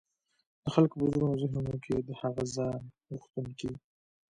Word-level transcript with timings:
د 0.63 0.65
خلګو 0.73 0.93
په 0.99 1.03
زړونو 1.11 1.29
او 1.31 1.39
ذهنونو 1.41 1.75
کي 1.83 1.95
د 1.99 2.09
هغه 2.21 2.43
ځان 2.55 2.81
غوښتونکي 3.09 3.71